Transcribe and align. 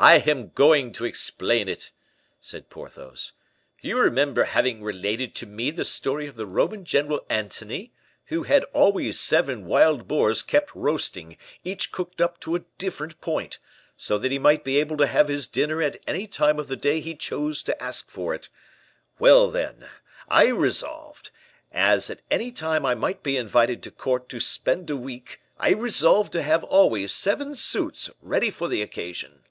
"I 0.00 0.14
am 0.18 0.50
going 0.50 0.92
to 0.92 1.04
explain 1.04 1.68
it," 1.68 1.90
said 2.40 2.70
Porthos. 2.70 3.32
"You 3.80 3.98
remember 3.98 4.44
having 4.44 4.80
related 4.80 5.34
to 5.34 5.44
me 5.46 5.72
the 5.72 5.84
story 5.84 6.28
of 6.28 6.36
the 6.36 6.46
Roman 6.46 6.84
general 6.84 7.26
Antony, 7.28 7.92
who 8.26 8.44
had 8.44 8.62
always 8.72 9.18
seven 9.18 9.66
wild 9.66 10.06
boars 10.06 10.40
kept 10.44 10.72
roasting, 10.76 11.36
each 11.64 11.90
cooked 11.90 12.20
up 12.20 12.38
to 12.42 12.54
a 12.54 12.62
different 12.78 13.20
point; 13.20 13.58
so 13.96 14.18
that 14.18 14.30
he 14.30 14.38
might 14.38 14.62
be 14.62 14.78
able 14.78 14.96
to 14.98 15.06
have 15.08 15.26
his 15.26 15.48
dinner 15.48 15.82
at 15.82 16.00
any 16.06 16.28
time 16.28 16.60
of 16.60 16.68
the 16.68 16.76
day 16.76 17.00
he 17.00 17.16
chose 17.16 17.60
to 17.64 17.82
ask 17.82 18.08
for 18.08 18.32
it. 18.32 18.50
Well, 19.18 19.50
then, 19.50 19.88
I 20.28 20.46
resolved, 20.46 21.32
as 21.72 22.08
at 22.08 22.22
any 22.30 22.52
time 22.52 22.86
I 22.86 22.94
might 22.94 23.24
be 23.24 23.36
invited 23.36 23.82
to 23.82 23.90
court 23.90 24.28
to 24.28 24.38
spend 24.38 24.90
a 24.90 24.96
week, 24.96 25.40
I 25.58 25.70
resolved 25.70 26.30
to 26.34 26.42
have 26.42 26.62
always 26.62 27.10
seven 27.12 27.56
suits 27.56 28.08
ready 28.22 28.50
for 28.50 28.68
the 28.68 28.80
occasion." 28.80 29.42